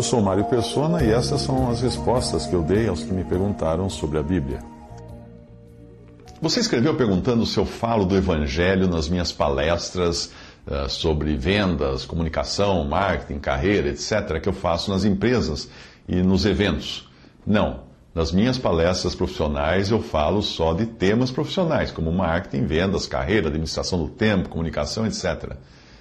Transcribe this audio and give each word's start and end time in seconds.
Eu 0.00 0.04
sou 0.04 0.22
Mário 0.22 0.46
Persona 0.46 1.04
e 1.04 1.10
essas 1.10 1.42
são 1.42 1.70
as 1.70 1.82
respostas 1.82 2.46
que 2.46 2.54
eu 2.54 2.62
dei 2.62 2.88
aos 2.88 3.02
que 3.02 3.12
me 3.12 3.22
perguntaram 3.22 3.90
sobre 3.90 4.16
a 4.18 4.22
Bíblia. 4.22 4.60
Você 6.40 6.60
escreveu 6.60 6.94
perguntando 6.94 7.44
se 7.44 7.58
eu 7.58 7.66
falo 7.66 8.06
do 8.06 8.16
Evangelho 8.16 8.88
nas 8.88 9.10
minhas 9.10 9.30
palestras 9.30 10.32
uh, 10.66 10.88
sobre 10.88 11.36
vendas, 11.36 12.06
comunicação, 12.06 12.82
marketing, 12.82 13.40
carreira, 13.40 13.90
etc., 13.90 14.40
que 14.42 14.48
eu 14.48 14.54
faço 14.54 14.90
nas 14.90 15.04
empresas 15.04 15.68
e 16.08 16.22
nos 16.22 16.46
eventos. 16.46 17.06
Não. 17.46 17.80
Nas 18.14 18.32
minhas 18.32 18.56
palestras 18.56 19.14
profissionais 19.14 19.90
eu 19.90 20.00
falo 20.00 20.40
só 20.40 20.72
de 20.72 20.86
temas 20.86 21.30
profissionais, 21.30 21.90
como 21.90 22.10
marketing, 22.10 22.64
vendas, 22.64 23.06
carreira, 23.06 23.48
administração 23.48 24.02
do 24.02 24.08
tempo, 24.08 24.48
comunicação, 24.48 25.06
etc. 25.06 25.56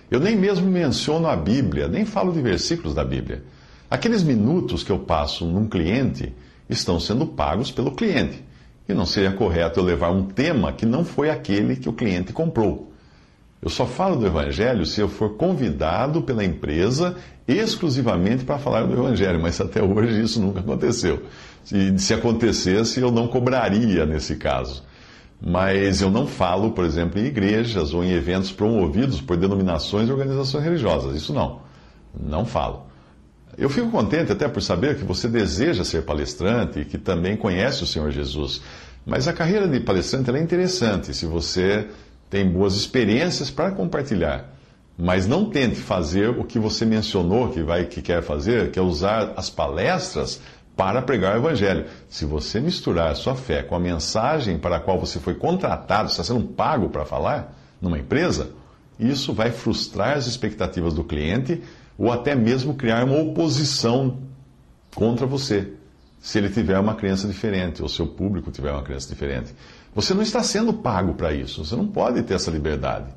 Eu 0.10 0.22
nem 0.22 0.38
mesmo 0.38 0.68
menciono 0.72 1.28
a 1.28 1.36
Bíblia, 1.36 1.90
nem 1.90 2.06
falo 2.06 2.32
de 2.32 2.42
versículos 2.42 2.96
da 2.96 3.04
Bíblia. 3.04 3.44
Aqueles 3.90 4.22
minutos 4.22 4.84
que 4.84 4.92
eu 4.92 5.00
passo 5.00 5.46
num 5.46 5.68
cliente 5.68 6.34
estão 6.70 7.00
sendo 7.00 7.26
pagos 7.26 7.72
pelo 7.72 7.92
cliente. 7.92 8.44
E 8.88 8.94
não 8.94 9.06
seria 9.06 9.32
correto 9.32 9.80
eu 9.80 9.84
levar 9.84 10.12
um 10.12 10.24
tema 10.26 10.72
que 10.72 10.86
não 10.86 11.04
foi 11.04 11.30
aquele 11.30 11.76
que 11.76 11.90
o 11.90 11.94
cliente 11.94 12.32
comprou. 12.32 12.92
Eu 13.62 13.70
só 13.70 13.86
falo 13.86 14.16
do 14.16 14.26
Evangelho 14.26 14.86
se 14.86 15.02
eu 15.02 15.10
for 15.10 15.36
convidado 15.36 16.22
pela 16.22 16.46
empresa 16.46 17.18
exclusivamente 17.48 18.46
para 18.46 18.58
falar 18.58 18.84
do 18.84 18.94
Evangelho, 18.94 19.42
mas 19.42 19.60
até 19.60 19.84
hoje 19.84 20.22
isso 20.22 20.40
nunca 20.40 20.60
aconteceu. 20.60 21.24
E 21.72 21.98
se 22.00 22.14
acontecesse, 22.14 23.02
eu 23.02 23.12
não 23.12 23.28
cobraria 23.28 24.06
nesse 24.06 24.36
caso. 24.36 24.84
Mas 25.42 26.02
eu 26.02 26.10
não 26.10 26.28
falo, 26.28 26.72
por 26.72 26.86
exemplo, 26.86 27.20
em 27.20 27.26
igrejas 27.26 27.94
ou 27.94 28.04
em 28.04 28.12
eventos 28.12 28.52
promovidos 28.52 29.20
por 29.20 29.36
denominações 29.36 30.08
e 30.08 30.12
organizações 30.12 30.64
religiosas. 30.64 31.16
Isso 31.16 31.34
não. 31.34 31.62
Não 32.18 32.46
falo. 32.46 32.89
Eu 33.58 33.70
fico 33.70 33.90
contente 33.90 34.32
até 34.32 34.48
por 34.48 34.62
saber 34.62 34.98
que 34.98 35.04
você 35.04 35.28
deseja 35.28 35.84
ser 35.84 36.04
palestrante 36.04 36.80
e 36.80 36.86
que 36.86 36.98
também 36.98 37.36
conhece 37.36 37.84
o 37.84 37.88
Senhor 37.88 38.12
Jesus. 38.12 38.62
Mas 39.06 39.28
a 39.28 39.34
carreira 39.34 39.68
de 39.68 39.80
palestrante 39.80 40.30
é 40.30 40.40
interessante 40.40 41.14
se 41.14 41.26
você 41.26 41.88
tem 42.30 42.48
boas 42.48 42.76
experiências 42.76 43.50
para 43.50 43.72
compartilhar. 43.72 44.54
Mas 44.98 45.26
não 45.26 45.50
tente 45.50 45.78
fazer 45.78 46.30
o 46.30 46.44
que 46.44 46.60
você 46.60 46.86
mencionou 46.86 47.50
que 47.50 47.64
vai 47.64 47.86
que 47.86 48.02
quer 48.02 48.22
fazer, 48.22 48.70
que 48.70 48.78
é 48.78 48.82
usar 48.82 49.34
as 49.36 49.50
palestras 49.50 50.42
para 50.76 51.02
pregar 51.02 51.36
o 51.36 51.40
evangelho. 51.40 51.86
Se 52.08 52.26
você 52.26 52.60
misturar 52.60 53.16
sua 53.16 53.36
fé 53.36 53.64
com 53.64 53.76
a 53.76 53.80
mensagem 53.80 54.58
para 54.58 54.78
a 54.78 54.80
qual 54.80 55.00
você 55.00 55.20
foi 55.20 55.36
contratado, 55.36 56.10
está 56.10 56.24
sendo 56.24 56.42
pago 56.42 56.90
para 56.90 57.06
falar 57.06 57.54
numa 57.82 57.98
empresa, 57.98 58.52
isso 59.00 59.34
vai 59.34 59.52
frustrar 59.52 60.18
as 60.18 60.28
expectativas 60.28 60.94
do 60.94 61.04
cliente 61.04 61.62
ou 62.00 62.10
até 62.10 62.34
mesmo 62.34 62.76
criar 62.76 63.04
uma 63.04 63.20
oposição 63.20 64.20
contra 64.96 65.28
você, 65.28 65.74
se 66.22 66.38
ele 66.38 66.50
tiver 66.50 66.80
uma 66.80 66.96
crença 66.96 67.28
diferente, 67.28 67.82
ou 67.82 67.90
seu 67.90 68.08
público 68.08 68.50
tiver 68.52 68.72
uma 68.72 68.82
crença 68.82 69.10
diferente. 69.10 69.54
Você 69.94 70.14
não 70.14 70.22
está 70.22 70.42
sendo 70.42 70.74
pago 70.74 71.14
para 71.14 71.34
isso, 71.34 71.64
você 71.66 71.76
não 71.76 71.88
pode 71.88 72.24
ter 72.24 72.36
essa 72.36 72.50
liberdade. 72.50 73.08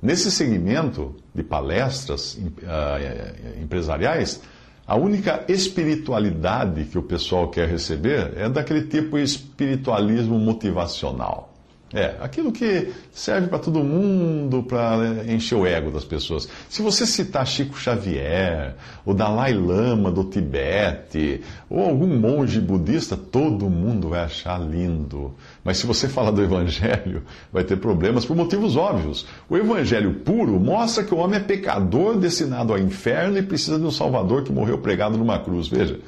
Nesse 0.00 0.30
segmento 0.30 1.16
de 1.34 1.42
palestras 1.42 2.34
uh, 2.34 3.60
empresariais, 3.60 4.40
a 4.86 4.96
única 4.96 5.44
espiritualidade 5.48 6.84
que 6.84 6.96
o 6.96 7.02
pessoal 7.02 7.48
quer 7.48 7.68
receber 7.68 8.32
é 8.36 8.48
daquele 8.48 8.82
tipo 8.82 9.16
de 9.16 9.24
espiritualismo 9.24 10.38
motivacional. 10.38 11.49
É, 11.92 12.14
aquilo 12.20 12.52
que 12.52 12.92
serve 13.10 13.48
para 13.48 13.58
todo 13.58 13.82
mundo, 13.82 14.62
para 14.62 15.24
encher 15.26 15.56
o 15.56 15.66
ego 15.66 15.90
das 15.90 16.04
pessoas. 16.04 16.48
Se 16.68 16.82
você 16.82 17.04
citar 17.04 17.44
Chico 17.44 17.76
Xavier, 17.76 18.76
o 19.04 19.12
Dalai 19.12 19.52
Lama 19.52 20.08
do 20.08 20.22
Tibete, 20.22 21.40
ou 21.68 21.80
algum 21.80 22.06
monge 22.06 22.60
budista, 22.60 23.16
todo 23.16 23.68
mundo 23.68 24.10
vai 24.10 24.20
achar 24.20 24.60
lindo. 24.60 25.34
Mas 25.64 25.78
se 25.78 25.86
você 25.86 26.08
falar 26.08 26.30
do 26.30 26.40
Evangelho, 26.40 27.24
vai 27.52 27.64
ter 27.64 27.76
problemas 27.76 28.24
por 28.24 28.36
motivos 28.36 28.76
óbvios. 28.76 29.26
O 29.48 29.56
Evangelho 29.56 30.14
puro 30.20 30.60
mostra 30.60 31.02
que 31.02 31.12
o 31.12 31.18
homem 31.18 31.40
é 31.40 31.42
pecador, 31.42 32.16
destinado 32.16 32.72
ao 32.72 32.78
inferno 32.78 33.36
e 33.36 33.42
precisa 33.42 33.80
de 33.80 33.84
um 33.84 33.90
Salvador 33.90 34.44
que 34.44 34.52
morreu 34.52 34.78
pregado 34.78 35.18
numa 35.18 35.40
cruz. 35.40 35.66
Veja, 35.66 35.98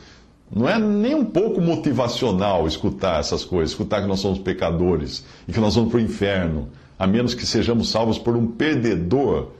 não 0.54 0.68
é 0.68 0.78
nem 0.78 1.14
um 1.14 1.24
pouco 1.24 1.62
motivacional 1.62 2.66
escutar 2.66 3.20
essas 3.20 3.42
coisas, 3.42 3.70
escutar 3.70 4.02
que 4.02 4.06
nós 4.06 4.20
somos 4.20 4.38
pecadores 4.38 5.24
e 5.48 5.52
que 5.52 5.58
nós 5.58 5.74
vamos 5.74 5.90
para 5.90 5.98
o 5.98 6.02
inferno, 6.02 6.68
a 6.98 7.06
menos 7.06 7.34
que 7.34 7.46
sejamos 7.46 7.90
salvos 7.90 8.18
por 8.18 8.36
um 8.36 8.46
perdedor, 8.46 9.52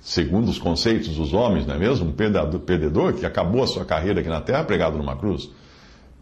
segundo 0.00 0.48
os 0.48 0.58
conceitos 0.58 1.14
dos 1.14 1.32
homens, 1.32 1.64
não 1.64 1.76
é 1.76 1.78
mesmo? 1.78 2.08
Um 2.08 2.12
perdedor 2.12 3.12
que 3.12 3.24
acabou 3.24 3.62
a 3.62 3.68
sua 3.68 3.84
carreira 3.84 4.20
aqui 4.20 4.28
na 4.28 4.40
terra 4.40 4.64
pregado 4.64 4.98
numa 4.98 5.16
cruz. 5.16 5.48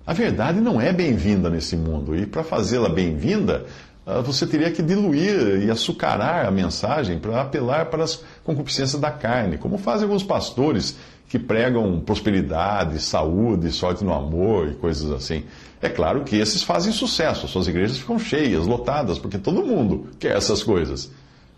A 0.07 0.13
verdade 0.13 0.61
não 0.61 0.79
é 0.79 0.93
bem-vinda 0.93 1.49
nesse 1.49 1.77
mundo, 1.77 2.15
e 2.15 2.27
para 2.27 2.45
fazê-la 2.45 2.91
bem-vinda, 2.91 3.65
você 4.25 4.47
teria 4.47 4.71
que 4.71 4.83
diluir 4.83 5.63
e 5.63 5.71
açucarar 5.71 6.47
a 6.47 6.51
mensagem 6.51 7.19
para 7.19 7.41
apelar 7.41 7.87
para 7.87 8.05
as 8.05 8.23
concupiscências 8.45 9.01
da 9.01 9.11
carne, 9.11 9.59
como 9.59 9.79
fazem 9.79 10.05
alguns 10.05 10.23
pastores 10.23 10.97
que 11.29 11.39
pregam 11.39 12.01
prosperidade, 12.01 13.01
saúde, 13.01 13.71
sorte 13.71 14.05
no 14.05 14.13
amor 14.13 14.69
e 14.69 14.75
coisas 14.75 15.11
assim. 15.13 15.45
É 15.81 15.89
claro 15.89 16.25
que 16.25 16.37
esses 16.37 16.63
fazem 16.63 16.93
sucesso, 16.93 17.47
suas 17.47 17.69
igrejas 17.69 17.99
ficam 17.99 18.19
cheias, 18.19 18.67
lotadas, 18.67 19.19
porque 19.19 19.39
todo 19.39 19.65
mundo 19.65 20.09
quer 20.19 20.37
essas 20.37 20.63
coisas. 20.63 21.11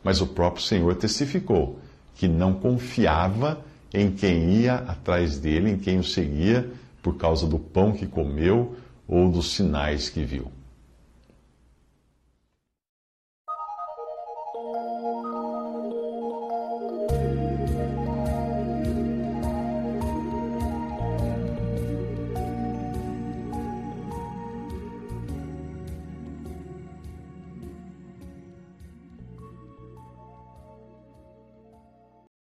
Mas 0.04 0.20
o 0.20 0.26
próprio 0.26 0.62
Senhor 0.62 0.94
testificou 0.96 1.78
que 2.14 2.28
não 2.28 2.52
confiava 2.52 3.60
em 3.94 4.10
quem 4.10 4.60
ia 4.60 4.74
atrás 4.74 5.38
dele, 5.38 5.70
em 5.70 5.78
quem 5.78 5.98
o 5.98 6.04
seguia, 6.04 6.68
por 7.02 7.16
causa 7.16 7.46
do 7.46 7.58
pão 7.58 7.92
que 7.92 8.06
comeu 8.06 8.76
ou 9.08 9.30
dos 9.30 9.52
sinais 9.52 10.08
que 10.08 10.22
viu. 10.22 10.50